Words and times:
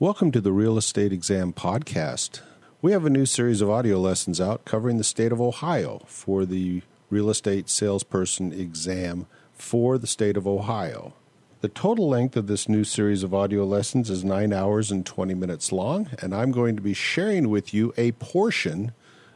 Welcome 0.00 0.32
to 0.32 0.40
the 0.40 0.50
Real 0.50 0.76
Estate 0.76 1.12
Exam 1.12 1.52
Podcast. 1.52 2.40
We 2.82 2.90
have 2.90 3.04
a 3.04 3.10
new 3.10 3.24
series 3.24 3.60
of 3.60 3.70
audio 3.70 4.00
lessons 4.00 4.40
out 4.40 4.64
covering 4.64 4.98
the 4.98 5.04
state 5.04 5.30
of 5.30 5.40
Ohio 5.40 6.02
for 6.08 6.44
the 6.44 6.82
real 7.10 7.30
estate 7.30 7.70
salesperson 7.70 8.52
exam 8.52 9.28
for 9.52 9.96
the 9.96 10.08
state 10.08 10.36
of 10.36 10.48
Ohio. 10.48 11.14
The 11.60 11.68
total 11.68 12.08
length 12.08 12.36
of 12.36 12.48
this 12.48 12.68
new 12.68 12.82
series 12.82 13.22
of 13.22 13.32
audio 13.32 13.64
lessons 13.64 14.10
is 14.10 14.24
9 14.24 14.52
hours 14.52 14.90
and 14.90 15.06
20 15.06 15.32
minutes 15.34 15.70
long, 15.70 16.08
and 16.20 16.34
I'm 16.34 16.50
going 16.50 16.74
to 16.74 16.82
be 16.82 16.92
sharing 16.92 17.48
with 17.48 17.72
you 17.72 17.94
a 17.96 18.10
portion 18.12 18.90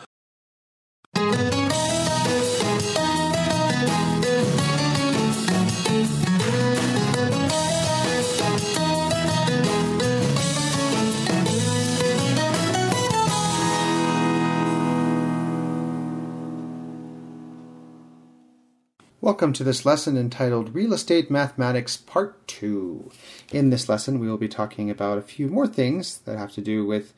Welcome 19.28 19.52
to 19.54 19.66
this 19.66 19.86
lesson 19.86 20.16
entitled 20.16 20.74
Real 20.74 20.94
Estate 20.94 21.30
Mathematics 21.30 21.98
Part 21.98 22.48
2. 22.48 23.12
In 23.52 23.72
this 23.72 23.90
lesson, 23.90 24.20
we 24.20 24.30
will 24.30 24.38
be 24.38 24.48
talking 24.48 24.90
about 24.90 25.18
a 25.18 25.22
few 25.22 25.50
more 25.50 25.68
things 25.68 26.20
that 26.20 26.38
have 26.38 26.54
to 26.54 26.62
do 26.62 26.86
with 26.86 27.14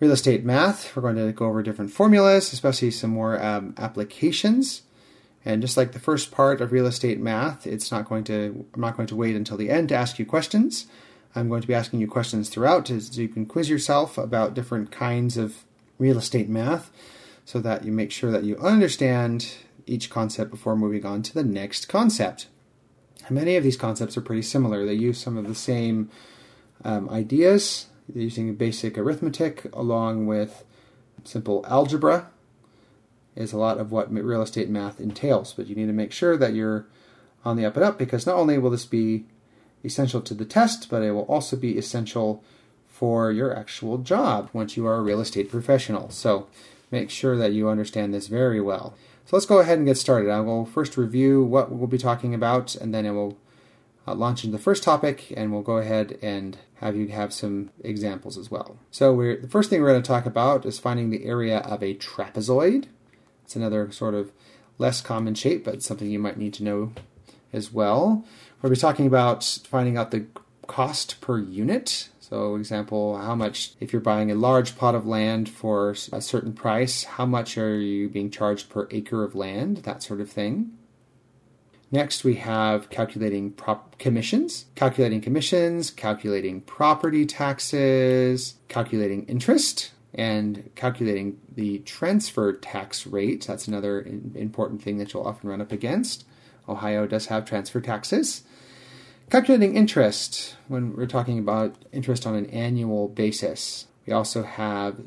real 0.00 0.12
estate 0.12 0.42
math. 0.42 0.96
We're 0.96 1.02
going 1.02 1.16
to 1.16 1.30
go 1.32 1.44
over 1.44 1.62
different 1.62 1.90
formulas, 1.90 2.50
especially 2.54 2.90
some 2.92 3.10
more 3.10 3.38
um, 3.44 3.74
applications. 3.76 4.84
And 5.44 5.60
just 5.60 5.76
like 5.76 5.92
the 5.92 5.98
first 5.98 6.30
part 6.30 6.62
of 6.62 6.72
real 6.72 6.86
estate 6.86 7.20
math, 7.20 7.66
it's 7.66 7.92
not 7.92 8.08
going 8.08 8.24
to 8.24 8.64
I'm 8.72 8.80
not 8.80 8.96
going 8.96 9.08
to 9.08 9.16
wait 9.16 9.36
until 9.36 9.58
the 9.58 9.68
end 9.68 9.90
to 9.90 9.96
ask 9.96 10.18
you 10.18 10.24
questions. 10.24 10.86
I'm 11.36 11.50
going 11.50 11.60
to 11.60 11.68
be 11.68 11.74
asking 11.74 12.00
you 12.00 12.08
questions 12.08 12.48
throughout 12.48 12.88
so 12.88 13.20
you 13.20 13.28
can 13.28 13.44
quiz 13.44 13.68
yourself 13.68 14.16
about 14.16 14.54
different 14.54 14.90
kinds 14.90 15.36
of 15.36 15.66
real 15.98 16.16
estate 16.16 16.48
math 16.48 16.90
so 17.44 17.60
that 17.60 17.84
you 17.84 17.92
make 17.92 18.12
sure 18.12 18.30
that 18.30 18.44
you 18.44 18.56
understand 18.56 19.56
each 19.88 20.10
concept 20.10 20.50
before 20.50 20.76
moving 20.76 21.04
on 21.04 21.22
to 21.22 21.34
the 21.34 21.44
next 21.44 21.88
concept. 21.88 22.46
And 23.26 23.36
many 23.36 23.56
of 23.56 23.64
these 23.64 23.76
concepts 23.76 24.16
are 24.16 24.22
pretty 24.22 24.42
similar. 24.42 24.84
They 24.84 24.94
use 24.94 25.18
some 25.18 25.36
of 25.36 25.46
the 25.46 25.54
same 25.54 26.10
um, 26.84 27.08
ideas, 27.10 27.86
They're 28.08 28.22
using 28.22 28.54
basic 28.54 28.96
arithmetic 28.96 29.66
along 29.74 30.26
with 30.26 30.64
simple 31.24 31.64
algebra 31.68 32.30
is 33.36 33.52
a 33.52 33.58
lot 33.58 33.78
of 33.78 33.92
what 33.92 34.12
real 34.12 34.42
estate 34.42 34.68
math 34.68 35.00
entails. 35.00 35.52
But 35.52 35.68
you 35.68 35.76
need 35.76 35.86
to 35.86 35.92
make 35.92 36.12
sure 36.12 36.36
that 36.36 36.54
you're 36.54 36.86
on 37.44 37.56
the 37.56 37.64
up 37.64 37.76
and 37.76 37.84
up 37.84 37.98
because 37.98 38.26
not 38.26 38.36
only 38.36 38.58
will 38.58 38.70
this 38.70 38.86
be 38.86 39.26
essential 39.84 40.20
to 40.22 40.34
the 40.34 40.44
test, 40.44 40.90
but 40.90 41.02
it 41.02 41.12
will 41.12 41.22
also 41.22 41.56
be 41.56 41.78
essential 41.78 42.42
for 42.88 43.30
your 43.30 43.56
actual 43.56 43.98
job 43.98 44.50
once 44.52 44.76
you 44.76 44.86
are 44.86 44.96
a 44.96 45.02
real 45.02 45.20
estate 45.20 45.48
professional. 45.48 46.10
So 46.10 46.48
make 46.90 47.10
sure 47.10 47.36
that 47.36 47.52
you 47.52 47.68
understand 47.68 48.12
this 48.12 48.26
very 48.26 48.60
well. 48.60 48.94
So 49.28 49.36
let's 49.36 49.44
go 49.44 49.58
ahead 49.58 49.76
and 49.76 49.86
get 49.86 49.98
started. 49.98 50.30
I 50.30 50.40
will 50.40 50.64
first 50.64 50.96
review 50.96 51.44
what 51.44 51.70
we'll 51.70 51.86
be 51.86 51.98
talking 51.98 52.32
about, 52.32 52.74
and 52.74 52.94
then 52.94 53.04
I 53.04 53.10
will 53.10 53.36
uh, 54.06 54.14
launch 54.14 54.42
into 54.42 54.56
the 54.56 54.62
first 54.62 54.82
topic, 54.82 55.34
and 55.36 55.52
we'll 55.52 55.60
go 55.60 55.76
ahead 55.76 56.18
and 56.22 56.56
have 56.76 56.96
you 56.96 57.08
have 57.08 57.34
some 57.34 57.68
examples 57.84 58.38
as 58.38 58.50
well. 58.50 58.78
So 58.90 59.14
the 59.14 59.46
first 59.46 59.68
thing 59.68 59.82
we're 59.82 59.90
going 59.90 60.02
to 60.02 60.08
talk 60.08 60.24
about 60.24 60.64
is 60.64 60.78
finding 60.78 61.10
the 61.10 61.26
area 61.26 61.58
of 61.58 61.82
a 61.82 61.94
trapezoid. 61.94 62.86
It's 63.44 63.54
another 63.54 63.92
sort 63.92 64.14
of 64.14 64.32
less 64.78 65.02
common 65.02 65.34
shape, 65.34 65.62
but 65.62 65.82
something 65.82 66.10
you 66.10 66.18
might 66.18 66.38
need 66.38 66.54
to 66.54 66.64
know 66.64 66.92
as 67.52 67.70
well. 67.70 68.24
We'll 68.62 68.70
be 68.70 68.76
talking 68.76 69.06
about 69.06 69.44
finding 69.44 69.98
out 69.98 70.10
the 70.10 70.24
cost 70.68 71.20
per 71.20 71.38
unit. 71.38 72.08
So, 72.28 72.56
example, 72.56 73.16
how 73.16 73.34
much, 73.34 73.72
if 73.80 73.90
you're 73.90 74.02
buying 74.02 74.30
a 74.30 74.34
large 74.34 74.76
plot 74.76 74.94
of 74.94 75.06
land 75.06 75.48
for 75.48 75.94
a 76.12 76.20
certain 76.20 76.52
price, 76.52 77.04
how 77.04 77.24
much 77.24 77.56
are 77.56 77.80
you 77.80 78.10
being 78.10 78.30
charged 78.30 78.68
per 78.68 78.86
acre 78.90 79.24
of 79.24 79.34
land? 79.34 79.78
That 79.78 80.02
sort 80.02 80.20
of 80.20 80.30
thing. 80.30 80.72
Next, 81.90 82.24
we 82.24 82.34
have 82.34 82.90
calculating 82.90 83.52
prop 83.52 83.98
commissions, 83.98 84.66
calculating 84.74 85.22
commissions, 85.22 85.90
calculating 85.90 86.60
property 86.60 87.24
taxes, 87.24 88.56
calculating 88.68 89.24
interest, 89.24 89.92
and 90.12 90.70
calculating 90.74 91.40
the 91.54 91.78
transfer 91.78 92.52
tax 92.52 93.06
rate. 93.06 93.46
That's 93.46 93.66
another 93.66 94.02
important 94.34 94.82
thing 94.82 94.98
that 94.98 95.14
you'll 95.14 95.22
often 95.26 95.48
run 95.48 95.62
up 95.62 95.72
against. 95.72 96.26
Ohio 96.68 97.06
does 97.06 97.26
have 97.26 97.46
transfer 97.46 97.80
taxes. 97.80 98.42
Calculating 99.30 99.76
interest, 99.76 100.56
when 100.68 100.96
we're 100.96 101.04
talking 101.04 101.38
about 101.38 101.76
interest 101.92 102.26
on 102.26 102.34
an 102.34 102.46
annual 102.46 103.08
basis, 103.08 103.86
we 104.06 104.12
also 104.14 104.42
have 104.42 105.02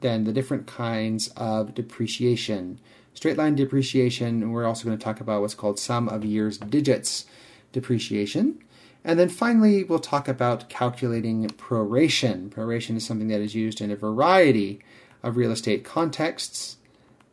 then 0.00 0.24
the 0.24 0.32
different 0.32 0.66
kinds 0.66 1.28
of 1.36 1.74
depreciation. 1.74 2.80
Straight 3.12 3.36
line 3.36 3.56
depreciation, 3.56 4.42
and 4.42 4.54
we're 4.54 4.64
also 4.64 4.86
going 4.86 4.96
to 4.96 5.04
talk 5.04 5.20
about 5.20 5.42
what's 5.42 5.54
called 5.54 5.78
sum 5.78 6.08
of 6.08 6.24
years 6.24 6.56
digits 6.56 7.26
depreciation. 7.72 8.58
And 9.04 9.18
then 9.18 9.28
finally, 9.28 9.84
we'll 9.84 9.98
talk 9.98 10.28
about 10.28 10.70
calculating 10.70 11.46
proration. 11.48 12.48
Proration 12.48 12.96
is 12.96 13.04
something 13.04 13.28
that 13.28 13.42
is 13.42 13.54
used 13.54 13.82
in 13.82 13.90
a 13.90 13.96
variety 13.96 14.80
of 15.22 15.36
real 15.36 15.52
estate 15.52 15.84
contexts. 15.84 16.77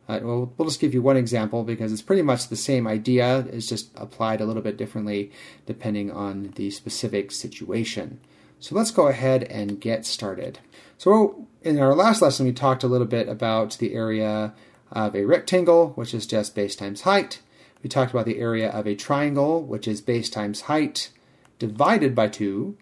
Uh, 0.08 0.20
we'll, 0.22 0.52
we'll 0.56 0.68
just 0.68 0.80
give 0.80 0.94
you 0.94 1.02
one 1.02 1.16
example 1.16 1.64
because 1.64 1.92
it's 1.92 2.02
pretty 2.02 2.22
much 2.22 2.48
the 2.48 2.56
same 2.56 2.86
idea. 2.86 3.46
It's 3.50 3.68
just 3.68 3.90
applied 3.96 4.40
a 4.40 4.46
little 4.46 4.62
bit 4.62 4.76
differently 4.76 5.32
depending 5.66 6.10
on 6.10 6.52
the 6.56 6.70
specific 6.70 7.32
situation. 7.32 8.20
So 8.60 8.74
let's 8.74 8.90
go 8.90 9.08
ahead 9.08 9.44
and 9.44 9.80
get 9.80 10.06
started. 10.06 10.60
So 10.96 11.46
in 11.62 11.78
our 11.78 11.94
last 11.94 12.22
lesson, 12.22 12.46
we 12.46 12.52
talked 12.52 12.84
a 12.84 12.88
little 12.88 13.06
bit 13.06 13.28
about 13.28 13.78
the 13.78 13.94
area 13.94 14.54
of 14.92 15.14
a 15.14 15.24
rectangle, 15.24 15.90
which 15.90 16.14
is 16.14 16.26
just 16.26 16.54
base 16.54 16.76
times 16.76 17.02
height. 17.02 17.40
We 17.82 17.88
talked 17.88 18.12
about 18.12 18.26
the 18.26 18.38
area 18.38 18.70
of 18.70 18.86
a 18.86 18.94
triangle, 18.94 19.62
which 19.62 19.86
is 19.86 20.00
base 20.00 20.30
times 20.30 20.62
height 20.62 21.10
divided 21.58 22.14
by 22.14 22.28
2. 22.28 22.76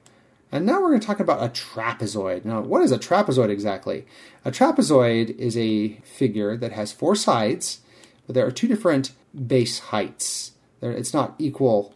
And 0.52 0.64
now 0.64 0.80
we're 0.80 0.90
going 0.90 1.00
to 1.00 1.06
talk 1.06 1.20
about 1.20 1.42
a 1.42 1.48
trapezoid. 1.48 2.44
Now, 2.44 2.60
what 2.60 2.82
is 2.82 2.92
a 2.92 2.98
trapezoid 2.98 3.48
exactly? 3.48 4.06
A 4.44 4.50
trapezoid 4.50 5.36
is 5.36 5.56
a 5.56 5.94
figure 6.04 6.56
that 6.56 6.72
has 6.72 6.92
four 6.92 7.16
sides, 7.16 7.80
but 8.26 8.34
there 8.34 8.46
are 8.46 8.52
two 8.52 8.68
different 8.68 9.12
base 9.46 9.78
heights. 9.80 10.52
It's 10.80 11.14
not 11.14 11.34
equal 11.38 11.94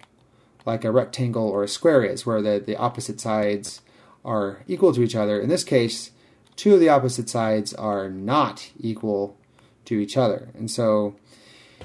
like 0.66 0.84
a 0.84 0.90
rectangle 0.90 1.48
or 1.48 1.62
a 1.62 1.68
square 1.68 2.02
is, 2.02 2.26
where 2.26 2.42
the, 2.42 2.62
the 2.64 2.76
opposite 2.76 3.20
sides 3.20 3.80
are 4.24 4.64
equal 4.66 4.92
to 4.92 5.02
each 5.02 5.14
other. 5.14 5.40
In 5.40 5.48
this 5.48 5.64
case, 5.64 6.10
two 6.56 6.74
of 6.74 6.80
the 6.80 6.88
opposite 6.88 7.30
sides 7.30 7.72
are 7.74 8.08
not 8.08 8.70
equal 8.78 9.36
to 9.84 9.98
each 9.98 10.16
other. 10.16 10.48
And 10.54 10.70
so 10.70 11.14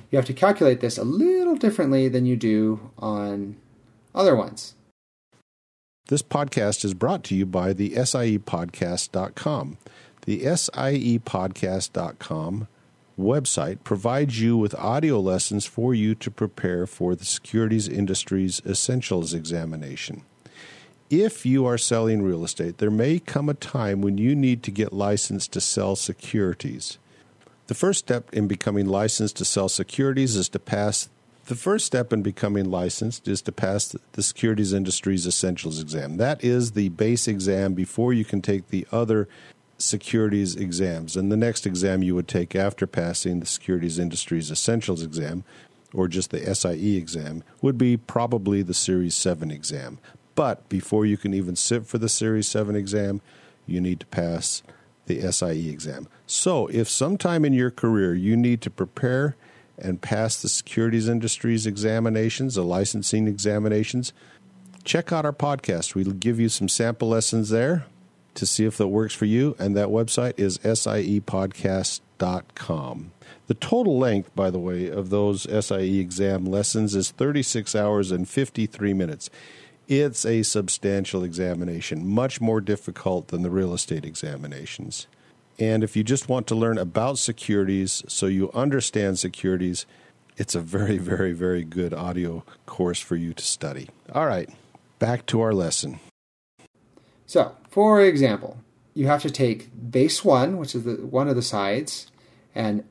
you 0.09 0.17
have 0.17 0.25
to 0.25 0.33
calculate 0.33 0.81
this 0.81 0.97
a 0.97 1.03
little 1.03 1.55
differently 1.55 2.09
than 2.09 2.25
you 2.25 2.35
do 2.35 2.91
on 2.97 3.57
other 4.15 4.35
ones. 4.35 4.73
This 6.13 6.21
podcast 6.21 6.85
is 6.85 6.93
brought 6.93 7.23
to 7.23 7.33
you 7.33 7.47
by 7.47 7.73
the 7.73 7.95
SIEpodcast.com. 7.95 9.77
The 10.27 10.41
SIEpodcast.com 10.41 12.67
website 13.17 13.83
provides 13.83 14.39
you 14.39 14.55
with 14.55 14.75
audio 14.75 15.19
lessons 15.19 15.65
for 15.65 15.95
you 15.95 16.13
to 16.13 16.29
prepare 16.29 16.85
for 16.85 17.15
the 17.15 17.25
Securities 17.25 17.87
industry's 17.87 18.61
Essentials 18.63 19.33
examination. 19.33 20.21
If 21.09 21.47
you 21.47 21.65
are 21.65 21.79
selling 21.79 22.21
real 22.21 22.43
estate, 22.43 22.77
there 22.77 22.91
may 22.91 23.17
come 23.17 23.49
a 23.49 23.55
time 23.55 24.01
when 24.01 24.19
you 24.19 24.35
need 24.35 24.61
to 24.61 24.71
get 24.71 24.93
licensed 24.93 25.51
to 25.53 25.61
sell 25.61 25.95
securities. 25.95 26.99
The 27.65 27.73
first 27.73 27.97
step 27.97 28.31
in 28.31 28.47
becoming 28.47 28.85
licensed 28.85 29.37
to 29.37 29.45
sell 29.45 29.67
securities 29.67 30.35
is 30.35 30.47
to 30.49 30.59
pass 30.59 31.09
the 31.45 31.55
first 31.55 31.85
step 31.85 32.13
in 32.13 32.21
becoming 32.21 32.69
licensed 32.71 33.27
is 33.27 33.41
to 33.43 33.51
pass 33.51 33.95
the 34.13 34.23
Securities 34.23 34.73
industry's 34.73 35.27
Essentials 35.27 35.81
exam. 35.81 36.17
That 36.17 36.43
is 36.43 36.71
the 36.71 36.89
base 36.89 37.27
exam 37.27 37.73
before 37.73 38.13
you 38.13 38.23
can 38.23 38.41
take 38.41 38.69
the 38.69 38.87
other 38.91 39.27
securities 39.77 40.55
exams. 40.55 41.17
And 41.17 41.31
the 41.31 41.37
next 41.37 41.65
exam 41.65 42.01
you 42.01 42.15
would 42.15 42.27
take 42.27 42.55
after 42.55 42.87
passing 42.87 43.39
the 43.39 43.45
Securities 43.45 43.99
industry's 43.99 44.51
Essentials 44.51 45.03
exam, 45.03 45.43
or 45.93 46.07
just 46.07 46.31
the 46.31 46.55
SIE 46.55 46.95
exam, 46.95 47.43
would 47.61 47.77
be 47.77 47.97
probably 47.97 48.61
the 48.61 48.73
Series 48.73 49.15
7 49.15 49.51
exam. 49.51 49.99
But 50.35 50.67
before 50.69 51.05
you 51.05 51.17
can 51.17 51.33
even 51.33 51.55
sit 51.55 51.85
for 51.85 51.97
the 51.97 52.09
Series 52.09 52.47
7 52.47 52.75
exam, 52.75 53.21
you 53.67 53.81
need 53.81 53.99
to 53.99 54.05
pass 54.07 54.63
the 55.05 55.31
SIE 55.31 55.69
exam. 55.69 56.07
So, 56.25 56.67
if 56.67 56.89
sometime 56.89 57.43
in 57.43 57.53
your 57.53 57.71
career 57.71 58.15
you 58.15 58.37
need 58.37 58.61
to 58.61 58.69
prepare 58.69 59.35
and 59.77 60.01
pass 60.01 60.41
the 60.41 60.49
securities 60.49 61.07
industries 61.07 61.65
examinations, 61.65 62.55
the 62.55 62.63
licensing 62.63 63.27
examinations, 63.27 64.13
check 64.83 65.11
out 65.11 65.25
our 65.25 65.33
podcast. 65.33 65.95
We'll 65.95 66.11
give 66.11 66.39
you 66.39 66.49
some 66.49 66.69
sample 66.69 67.09
lessons 67.09 67.49
there 67.49 67.85
to 68.35 68.45
see 68.45 68.65
if 68.65 68.77
that 68.77 68.87
works 68.87 69.13
for 69.13 69.25
you. 69.25 69.55
And 69.59 69.75
that 69.75 69.89
website 69.89 70.39
is 70.39 70.57
siepodcast.com. 70.59 73.11
The 73.47 73.53
total 73.55 73.99
length, 73.99 74.33
by 74.35 74.49
the 74.49 74.59
way, 74.59 74.87
of 74.87 75.09
those 75.09 75.43
SIE 75.43 75.99
exam 75.99 76.45
lessons 76.45 76.95
is 76.95 77.11
36 77.11 77.75
hours 77.75 78.11
and 78.11 78.27
53 78.27 78.93
minutes. 78.93 79.29
It's 79.87 80.25
a 80.25 80.43
substantial 80.43 81.23
examination, 81.23 82.07
much 82.07 82.39
more 82.39 82.61
difficult 82.61 83.27
than 83.27 83.41
the 83.41 83.49
real 83.49 83.73
estate 83.73 84.05
examinations. 84.05 85.07
And 85.59 85.83
if 85.83 85.95
you 85.95 86.03
just 86.03 86.29
want 86.29 86.47
to 86.47 86.55
learn 86.55 86.77
about 86.77 87.19
securities 87.19 88.03
so 88.07 88.25
you 88.25 88.51
understand 88.53 89.19
securities, 89.19 89.85
it's 90.37 90.55
a 90.55 90.59
very, 90.59 90.97
very, 90.97 91.31
very 91.31 91.63
good 91.63 91.93
audio 91.93 92.43
course 92.65 92.99
for 92.99 93.15
you 93.15 93.33
to 93.33 93.43
study. 93.43 93.89
All 94.13 94.25
right, 94.25 94.49
back 94.99 95.25
to 95.27 95.41
our 95.41 95.53
lesson. 95.53 95.99
So, 97.25 97.55
for 97.69 98.01
example, 98.01 98.57
you 98.93 99.07
have 99.07 99.21
to 99.23 99.31
take 99.31 99.69
base 99.91 100.23
1, 100.23 100.57
which 100.57 100.75
is 100.75 100.83
the, 100.83 100.95
one 101.05 101.27
of 101.27 101.35
the 101.35 101.41
sides, 101.41 102.11
and 102.55 102.83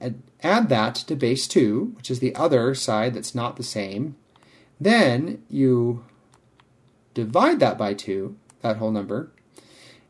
add 0.43 0.69
that 0.69 0.95
to 0.97 1.17
base 1.17 1.47
2, 1.47 1.95
which 1.97 2.11
is 2.11 2.21
the 2.21 2.35
other 2.35 2.75
side 2.75 3.15
that's 3.15 3.35
not 3.35 3.57
the 3.57 3.63
same. 3.63 4.17
Then 4.81 5.43
you 5.49 6.05
divide 7.15 7.61
that 7.61 7.79
by 7.79 7.95
2, 7.95 8.37
that 8.63 8.79
whole 8.79 8.91
number, 8.91 9.31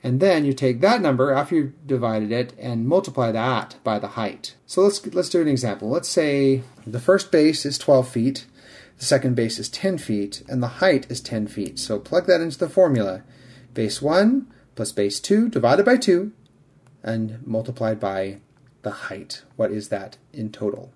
and 0.02 0.20
then 0.20 0.44
you 0.44 0.52
take 0.52 0.80
that 0.80 1.00
number 1.00 1.32
after 1.32 1.54
you've 1.54 1.86
divided 1.86 2.32
it 2.32 2.52
and 2.58 2.88
multiply 2.88 3.30
that 3.30 3.76
by 3.84 3.98
the 3.98 4.08
height. 4.08 4.56
So 4.66 4.82
let's 4.82 5.04
let's 5.06 5.28
do 5.28 5.40
an 5.40 5.48
example. 5.48 5.88
Let's 5.88 6.08
say 6.08 6.62
the 6.86 7.00
first 7.00 7.30
base 7.30 7.64
is 7.64 7.78
12 7.78 8.08
feet, 8.08 8.46
the 8.98 9.04
second 9.04 9.36
base 9.36 9.58
is 9.58 9.68
10 9.68 9.98
feet, 9.98 10.42
and 10.48 10.62
the 10.62 10.78
height 10.78 11.10
is 11.10 11.20
10 11.20 11.46
feet. 11.46 11.78
So 11.78 11.98
plug 11.98 12.26
that 12.26 12.40
into 12.40 12.58
the 12.58 12.68
formula. 12.68 13.22
Base 13.74 14.02
1 14.02 14.46
plus 14.74 14.92
base 14.92 15.20
2 15.20 15.48
divided 15.48 15.84
by 15.84 15.96
2 15.96 16.32
and 17.02 17.46
multiplied 17.46 18.00
by 18.00 18.38
the 18.82 18.90
height. 18.90 19.42
What 19.56 19.70
is 19.70 19.88
that 19.88 20.18
in 20.32 20.50
total? 20.50 20.92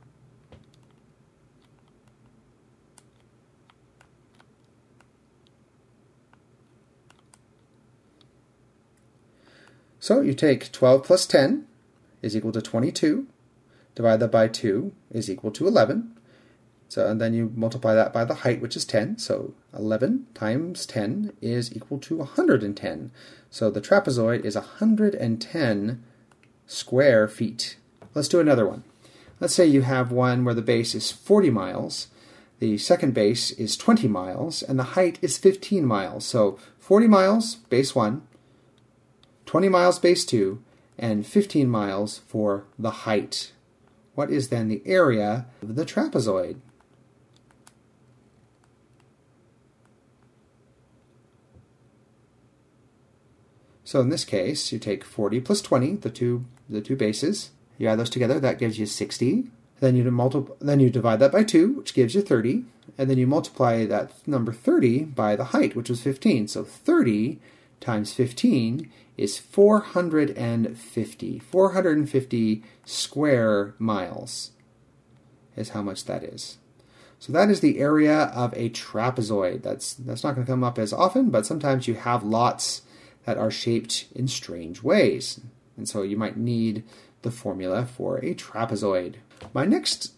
So 10.07 10.21
you 10.21 10.35
take 10.35 10.71
12 10.71 11.03
plus 11.03 11.27
10 11.27 11.67
is 12.23 12.37
equal 12.37 12.53
to 12.53 12.63
22. 12.63 13.27
Divide 13.97 14.21
that 14.21 14.31
by 14.31 14.47
2 14.47 14.93
is 15.11 15.29
equal 15.29 15.51
to 15.51 15.67
11. 15.67 16.13
So 16.89 17.09
and 17.09 17.21
then 17.21 17.35
you 17.35 17.51
multiply 17.57 17.93
that 17.95 18.13
by 18.13 18.25
the 18.25 18.35
height, 18.47 18.61
which 18.61 18.77
is 18.77 18.85
10. 18.85 19.19
So 19.19 19.55
11 19.77 20.29
times 20.33 20.87
10 20.87 21.33
is 21.43 21.75
equal 21.75 21.99
to 21.99 22.19
110. 22.19 23.11
So 23.51 23.69
the 23.69 23.81
trapezoid 23.81 24.45
is 24.45 24.55
110 24.55 26.05
square 26.69 27.27
feet. 27.27 27.77
Let's 28.15 28.29
do 28.29 28.39
another 28.39 28.69
one. 28.69 28.85
Let's 29.41 29.57
say 29.57 29.67
you 29.67 29.83
have 29.83 30.13
one 30.13 30.45
where 30.45 30.55
the 30.55 30.63
base 30.63 30.95
is 30.95 31.11
40 31.11 31.51
miles, 31.51 32.07
the 32.61 32.79
second 32.79 33.13
base 33.13 33.51
is 33.51 33.77
20 33.77 34.07
miles, 34.07 34.63
and 34.63 34.79
the 34.79 34.95
height 34.95 35.19
is 35.21 35.37
15 35.37 35.85
miles. 35.85 36.25
So 36.25 36.61
40 36.79 37.09
miles, 37.09 37.57
base 37.57 37.97
1, 37.97 38.23
20 39.47 39.69
miles 39.69 39.99
base 39.99 40.25
2, 40.25 40.63
and 40.99 41.27
15 41.27 41.69
miles 41.69 42.19
for 42.19 42.65
the 42.79 42.91
height. 42.91 43.53
What 44.15 44.31
is 44.31 44.49
then 44.49 44.69
the 44.69 44.83
area 44.85 45.47
of 45.63 45.77
the 45.77 45.85
trapezoid? 45.85 46.57
So 53.85 54.01
in 54.01 54.09
this 54.09 54.25
case, 54.25 54.73
you 54.73 54.81
take 54.81 55.05
40 55.05 55.41
plus 55.41 55.63
20, 55.63 55.97
the 55.97 56.11
two 56.11 56.45
the 56.69 56.81
two 56.81 56.97
bases. 56.97 57.51
You 57.79 57.87
add 57.87 58.01
those 58.01 58.11
together, 58.11 58.41
that 58.41 58.59
gives 58.59 58.79
you 58.81 58.87
60. 58.87 59.45
Then 59.79 59.95
you 59.95 60.11
multiply, 60.11 60.57
then 60.61 60.81
you 60.81 60.91
divide 60.91 61.21
that 61.21 61.31
by 61.31 61.45
2, 61.45 61.75
which 61.75 61.95
gives 61.95 62.15
you 62.15 62.23
30, 62.23 62.65
and 62.99 63.09
then 63.09 63.19
you 63.19 63.27
multiply 63.27 63.85
that 63.87 64.11
number 64.27 64.53
30 64.53 65.05
by 65.05 65.37
the 65.37 65.45
height, 65.45 65.77
which 65.77 65.91
was 65.91 66.03
15. 66.03 66.49
So 66.49 66.65
30 66.65 67.39
times 67.81 68.13
15 68.13 68.91
is 69.17 69.39
450. 69.39 71.39
450 71.39 72.63
square 72.85 73.75
miles 73.79 74.51
is 75.57 75.71
how 75.71 75.83
much 75.83 76.05
that 76.05 76.23
is. 76.23 76.59
So 77.19 77.33
that 77.33 77.51
is 77.51 77.61
the 77.61 77.79
area 77.79 78.25
of 78.35 78.53
a 78.55 78.71
trapezoid. 78.71 79.63
That's 79.63 79.95
that's 79.95 80.23
not 80.23 80.35
going 80.35 80.47
to 80.47 80.53
come 80.53 80.65
up 80.65 80.79
as 80.79 80.93
often, 80.93 81.31
but 81.31 81.47
sometimes 81.47 81.89
you 81.89 81.95
have 81.95 82.23
lots 82.23 82.83
that 83.25 83.39
are 83.39 83.51
shaped 83.51 84.07
in 84.15 84.29
strange 84.29 84.83
ways. 84.83 85.41
And 85.77 85.89
so 85.89 86.03
you 86.03 86.17
might 86.17 86.37
need 86.37 86.85
the 87.23 87.31
formula 87.31 87.87
for 87.87 88.19
a 88.19 88.35
trapezoid. 88.35 89.17
My 89.53 89.65
next 89.65 90.13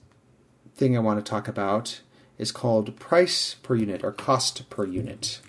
thing 0.74 0.96
I 0.96 1.00
want 1.00 1.24
to 1.24 1.28
talk 1.28 1.48
about 1.48 2.00
is 2.36 2.52
called 2.52 2.96
price 2.96 3.54
per 3.54 3.74
unit 3.74 4.04
or 4.04 4.12
cost 4.12 4.68
per 4.70 4.86
unit. 4.86 5.40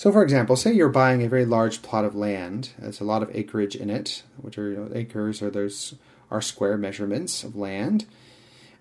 So, 0.00 0.10
for 0.10 0.22
example, 0.22 0.56
say 0.56 0.72
you're 0.72 0.88
buying 0.88 1.22
a 1.22 1.28
very 1.28 1.44
large 1.44 1.82
plot 1.82 2.06
of 2.06 2.14
land. 2.14 2.70
There's 2.78 3.02
a 3.02 3.04
lot 3.04 3.22
of 3.22 3.36
acreage 3.36 3.76
in 3.76 3.90
it, 3.90 4.22
which 4.38 4.56
are 4.56 4.70
you 4.70 4.76
know, 4.78 4.90
acres 4.94 5.42
or 5.42 5.50
those 5.50 5.94
are 6.30 6.40
square 6.40 6.78
measurements 6.78 7.44
of 7.44 7.54
land, 7.54 8.06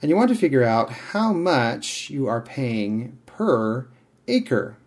and 0.02 0.10
you 0.10 0.16
want 0.16 0.30
to 0.30 0.36
figure 0.36 0.64
out 0.64 0.90
how 1.12 1.34
much 1.34 2.10
you 2.10 2.28
are 2.28 2.40
paying 2.40 3.20
per 3.26 3.90
acre. 4.30 4.78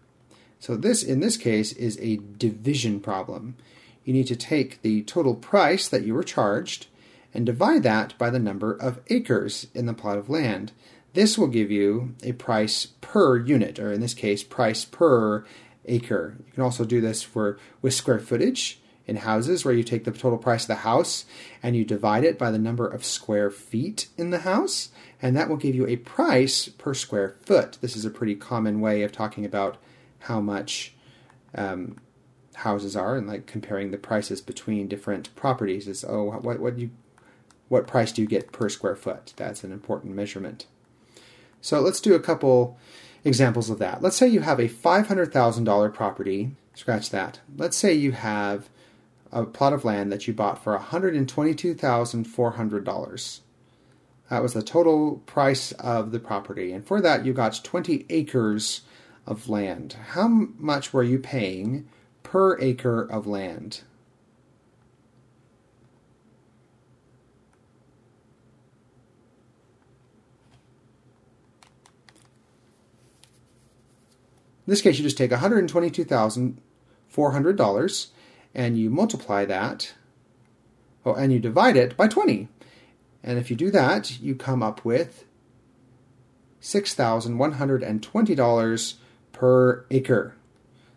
So 0.59 0.75
this, 0.75 1.03
in 1.03 1.21
this 1.21 1.37
case, 1.37 1.73
is 1.73 1.99
a 2.01 2.21
division 2.39 3.01
problem. 3.01 3.57
You 4.03 4.15
need 4.15 4.29
to 4.29 4.35
take 4.35 4.81
the 4.81 5.03
total 5.03 5.35
price 5.35 5.87
that 5.87 6.07
you 6.07 6.15
were 6.15 6.25
charged 6.25 6.87
and 7.35 7.45
divide 7.45 7.83
that 7.83 8.17
by 8.17 8.31
the 8.31 8.39
number 8.39 8.73
of 8.73 9.01
acres 9.09 9.67
in 9.75 9.85
the 9.85 9.93
plot 9.93 10.17
of 10.17 10.31
land. 10.31 10.73
This 11.13 11.37
will 11.37 11.49
give 11.49 11.71
you 11.71 12.15
a 12.23 12.33
price 12.33 12.87
per 13.03 13.37
unit, 13.37 13.79
or 13.79 13.93
in 13.93 14.01
this 14.01 14.15
case, 14.15 14.43
price 14.43 14.87
per 14.87 15.45
acre. 15.87 16.37
You 16.47 16.53
can 16.53 16.63
also 16.63 16.85
do 16.85 17.01
this 17.01 17.23
for 17.23 17.59
with 17.81 17.95
square 17.95 18.19
footage 18.19 18.81
in 19.07 19.17
houses 19.17 19.65
where 19.65 19.75
you 19.75 19.83
take 19.83 20.05
the 20.05 20.13
total 20.13 20.39
price 20.39 20.65
of 20.65 20.69
the 20.69 20.75
house 20.77 21.25
and 21.63 21.77
you 21.77 21.85
divide 21.85 22.25
it 22.25 22.39
by 22.39 22.51
the 22.51 22.59
number 22.59 22.87
of 22.87 23.05
square 23.05 23.51
feet 23.51 24.09
in 24.17 24.31
the 24.31 24.41
house 24.41 24.91
and 25.21 25.37
that 25.37 25.49
will 25.49 25.57
give 25.57 25.75
you 25.75 25.87
a 25.87 25.97
price 25.97 26.69
per 26.69 26.95
square 26.95 27.37
foot. 27.45 27.79
This 27.81 27.97
is 27.97 28.05
a 28.05 28.11
pretty 28.11 28.35
common 28.35 28.81
way 28.81 29.03
of 29.03 29.13
talking 29.13 29.45
about 29.45 29.77
how 30.21 30.41
much 30.41 30.95
um, 31.55 31.97
houses 32.55 32.97
are 32.97 33.17
and 33.17 33.27
like 33.27 33.47
comparing 33.47 33.91
the 33.91 33.99
prices 33.99 34.41
between 34.41 34.89
different 34.89 35.35
properties. 35.37 35.89
Is 35.89 36.05
oh, 36.05 36.39
what 36.41 36.61
what 36.61 36.79
you 36.79 36.91
what 37.69 37.87
price 37.87 38.13
do 38.13 38.23
you 38.23 38.29
get 38.29 38.53
per 38.53 38.69
square 38.69 38.97
foot? 38.97 39.33
That's 39.37 39.65
an 39.65 39.73
important 39.73 40.15
measurement. 40.15 40.67
So 41.61 41.81
let's 41.81 42.01
do 42.01 42.15
a 42.15 42.21
couple 42.21 42.79
examples 43.25 43.71
of 43.71 43.79
that. 43.79 44.03
Let's 44.03 44.17
say 44.17 44.27
you 44.29 44.41
have 44.41 44.59
a 44.59 44.69
$500,000 44.69 45.95
property. 45.95 46.57
Scratch 46.75 47.11
that. 47.11 47.39
Let's 47.57 47.77
say 47.77 47.93
you 47.93 48.11
have 48.13 48.69
a 49.31 49.45
plot 49.45 49.73
of 49.73 49.85
land 49.85 50.11
that 50.13 50.27
you 50.27 50.35
bought 50.35 50.63
for 50.63 50.79
$122,400. 50.79 53.41
That 54.31 54.43
was 54.43 54.55
the 54.55 54.63
total 54.63 55.17
price 55.27 55.73
of 55.73 56.13
the 56.13 56.19
property. 56.19 56.73
And 56.73 56.87
for 56.87 57.01
that, 57.01 57.27
you 57.27 57.33
got 57.33 57.63
20 57.63 58.07
acres 58.09 58.83
of 59.27 59.49
land. 59.49 59.97
How 60.11 60.29
much 60.29 60.93
were 60.93 61.03
you 61.03 61.19
paying 61.19 61.89
per 62.23 62.59
acre 62.61 63.03
of 63.03 63.27
land? 63.27 63.81
In 74.67 74.71
this 74.71 74.81
case, 74.81 74.99
you 74.99 75.03
just 75.03 75.19
take 75.19 75.33
$122,400 75.33 78.07
and 78.55 78.79
you 78.79 78.91
multiply 78.91 79.45
that, 79.45 79.95
oh, 81.05 81.15
and 81.15 81.33
you 81.33 81.41
divide 81.41 81.77
it 81.77 81.97
by 81.97 82.07
20. 82.07 82.47
And 83.25 83.39
if 83.39 83.51
you 83.51 83.57
do 83.57 83.71
that, 83.71 84.21
you 84.21 84.35
come 84.35 84.63
up 84.63 84.85
with 84.85 85.25
$6,120 86.61 88.95
per 89.33 89.87
acre. 89.91 90.35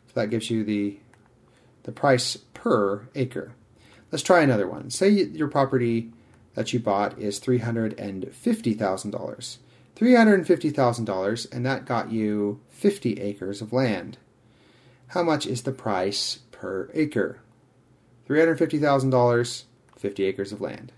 So 0.08 0.14
that 0.14 0.30
gives 0.30 0.52
you 0.52 0.64
the, 0.64 1.00
the 1.84 1.92
price 1.92 2.38
per 2.54 3.10
acre. 3.16 3.54
Let's 4.12 4.24
try 4.24 4.42
another 4.42 4.68
one. 4.68 4.92
Say 4.92 5.10
your 5.10 5.48
property 5.48 6.12
that 6.54 6.72
you 6.72 6.80
bought 6.80 7.18
is 7.20 7.40
$350,000. 7.40 9.58
$350,000, 9.96 11.54
and 11.54 11.66
that 11.66 11.86
got 11.86 12.12
you 12.12 12.60
50 12.70 13.22
acres 13.22 13.62
of 13.62 13.72
land. 13.72 14.18
How 15.10 15.24
much 15.24 15.46
is 15.46 15.64
the 15.64 15.72
price 15.72 16.40
per 16.52 16.90
acre? 16.94 17.40
$350,000, 18.28 19.64
50 19.98 20.24
acres 20.24 20.52
of 20.52 20.62
land. 20.62 20.92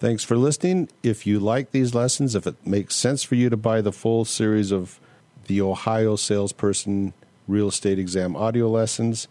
Thanks 0.00 0.24
for 0.24 0.36
listening. 0.36 0.88
If 1.02 1.26
you 1.26 1.38
like 1.38 1.72
these 1.72 1.94
lessons, 1.94 2.34
if 2.34 2.46
it 2.46 2.56
makes 2.66 2.96
sense 2.96 3.22
for 3.22 3.34
you 3.34 3.50
to 3.50 3.56
buy 3.56 3.82
the 3.82 3.92
full 3.92 4.24
series 4.24 4.72
of 4.72 4.98
the 5.46 5.60
Ohio 5.60 6.16
Salesperson 6.16 7.12
Real 7.46 7.68
Estate 7.68 7.98
Exam 7.98 8.34
audio 8.34 8.68
lessons, 8.70 9.28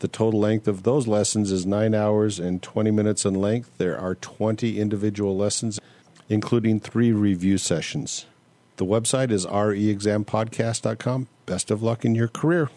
the 0.00 0.08
total 0.08 0.40
length 0.40 0.66
of 0.66 0.82
those 0.82 1.06
lessons 1.06 1.52
is 1.52 1.64
9 1.64 1.94
hours 1.94 2.38
and 2.38 2.62
20 2.62 2.90
minutes 2.90 3.24
in 3.24 3.34
length. 3.34 3.70
There 3.78 3.98
are 3.98 4.14
20 4.16 4.78
individual 4.80 5.36
lessons, 5.36 5.78
including 6.28 6.80
three 6.80 7.12
review 7.12 7.58
sessions. 7.58 8.26
The 8.76 8.86
website 8.86 9.30
is 9.30 9.46
reexampodcast.com. 9.46 11.28
Best 11.46 11.70
of 11.70 11.82
luck 11.82 12.04
in 12.04 12.14
your 12.14 12.28
career. 12.28 12.70